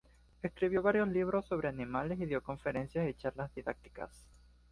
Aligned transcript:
Escribió 0.41 0.81
varios 0.81 1.07
libros 1.09 1.45
sobre 1.45 1.67
animales 1.69 2.19
y 2.19 2.25
dio 2.25 2.41
conferencias 2.41 3.07
y 3.07 3.13
charlas 3.13 3.53
didácticas. 3.53 4.25